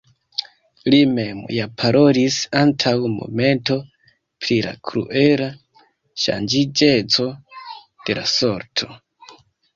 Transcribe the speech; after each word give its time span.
Li 0.91 0.99
mem 1.17 1.41
ja 1.55 1.67
parolis 1.81 2.37
antaŭ 2.61 2.93
momento 3.17 3.77
pri 4.47 4.59
la 4.69 4.73
kruela 4.91 5.51
ŝanĝiĝeco 6.25 7.31
de 8.09 8.19
la 8.23 8.27
sorto! 8.35 8.93